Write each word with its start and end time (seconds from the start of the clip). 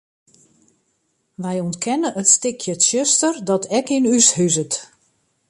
Wy 1.41 1.55
ûntkenne 1.65 2.09
it 2.21 2.27
stikje 2.35 2.73
tsjuster 2.81 3.35
dat 3.47 3.63
ek 3.77 3.87
yn 3.95 4.09
ús 4.15 4.27
huzet. 4.37 4.73